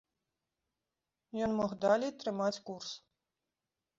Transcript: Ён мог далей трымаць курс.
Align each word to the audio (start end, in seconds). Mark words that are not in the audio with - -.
Ён 1.47 1.51
мог 1.59 1.71
далей 1.85 2.11
трымаць 2.23 2.61
курс. 2.69 2.91